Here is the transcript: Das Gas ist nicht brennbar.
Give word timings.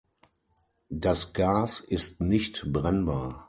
Das 0.93 1.31
Gas 1.33 1.79
ist 1.79 2.21
nicht 2.21 2.73
brennbar. 2.73 3.39